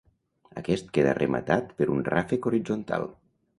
Aquest 0.61 0.89
queda 0.97 1.13
rematat 1.19 1.77
per 1.83 1.89
un 1.99 2.03
ràfec 2.09 2.51
horitzontal. 2.53 3.09